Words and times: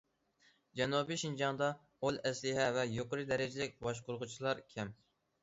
جەنۇبىي 0.79 1.19
شىنجاڭدا 1.23 1.67
ئۇل 2.07 2.17
ئەسلىھە 2.31 2.65
ۋە 2.79 2.87
يۇقىرى 2.95 3.27
دەرىجىلىك 3.35 3.79
باشقۇرغۇچىلار 3.91 4.65
كەم. 4.75 4.97